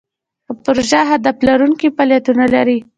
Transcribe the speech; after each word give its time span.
پروژه 0.63 1.01
هدف 1.11 1.37
لرونکي 1.47 1.87
فعالیتونه 1.95 2.45
لري. 2.53 2.77